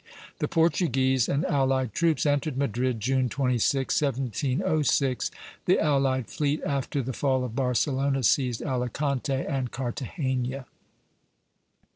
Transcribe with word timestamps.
The 0.39 0.47
Portuguese 0.47 1.29
and 1.29 1.45
allied 1.45 1.93
troops 1.93 2.25
entered 2.25 2.57
Madrid, 2.57 2.99
June 2.99 3.29
26, 3.29 4.01
1706. 4.01 5.29
The 5.65 5.79
allied 5.79 6.25
fleet, 6.25 6.59
after 6.65 7.03
the 7.03 7.13
fall 7.13 7.43
of 7.43 7.55
Barcelona, 7.55 8.23
seized 8.23 8.63
Alicante 8.63 9.45
and 9.45 9.69
Cartagena. 9.69 10.65